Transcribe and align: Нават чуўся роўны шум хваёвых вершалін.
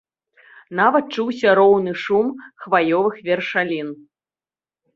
Нават 0.79 1.11
чуўся 1.17 1.53
роўны 1.59 1.93
шум 2.05 2.33
хваёвых 2.65 3.23
вершалін. 3.31 3.95